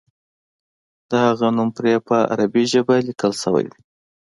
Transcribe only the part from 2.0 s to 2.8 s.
په عربي